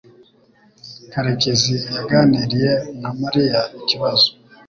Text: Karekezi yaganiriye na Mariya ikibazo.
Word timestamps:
Karekezi 1.11 1.75
yaganiriye 1.95 2.71
na 3.01 3.09
Mariya 3.21 3.59
ikibazo. 3.79 4.27